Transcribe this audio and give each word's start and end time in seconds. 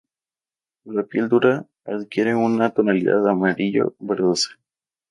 La 0.93 1.03
piel 1.03 1.29
dura 1.29 1.63
adquiere 1.85 2.33
una 2.33 2.71
tonalidad 2.73 3.23
amarillo 3.27 3.93
verdosa. 3.99 4.57